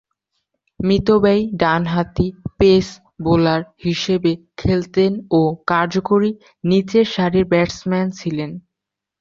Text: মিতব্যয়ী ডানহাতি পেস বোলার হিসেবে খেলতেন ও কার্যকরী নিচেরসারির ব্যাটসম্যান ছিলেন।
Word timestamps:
মিতব্যয়ী 0.79 1.41
ডানহাতি 1.61 2.27
পেস 2.59 2.87
বোলার 3.23 3.61
হিসেবে 3.83 4.31
খেলতেন 4.57 5.11
ও 5.31 5.39
কার্যকরী 5.67 6.31
নিচেরসারির 6.63 7.45
ব্যাটসম্যান 7.51 8.07
ছিলেন। 8.19 8.51